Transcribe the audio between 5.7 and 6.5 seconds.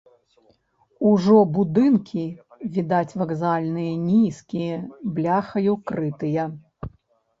крытыя.